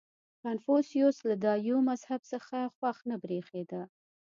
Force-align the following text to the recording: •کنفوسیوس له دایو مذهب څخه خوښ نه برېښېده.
•کنفوسیوس 0.43 1.17
له 1.29 1.35
دایو 1.43 1.77
مذهب 1.89 2.21
څخه 2.31 2.57
خوښ 2.75 2.97
نه 3.09 3.15
برېښېده. 3.23 3.81